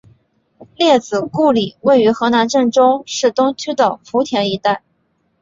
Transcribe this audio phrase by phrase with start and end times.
[0.77, 4.81] 列子故里位于河南郑州市东区的圃田一带。